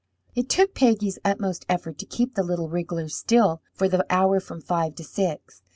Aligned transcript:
It 0.33 0.49
took 0.49 0.73
Peggy's 0.73 1.19
utmost 1.23 1.63
effort 1.69 1.99
to 1.99 2.07
keep 2.07 2.33
the 2.33 2.41
little 2.41 2.67
wriggler 2.69 3.07
still 3.07 3.61
for 3.71 3.87
the 3.87 4.03
hour 4.09 4.39
from 4.39 4.59
five 4.59 4.95
to 4.95 5.03
six. 5.03 5.61